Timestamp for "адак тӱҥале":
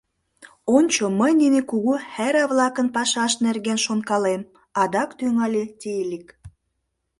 4.81-5.63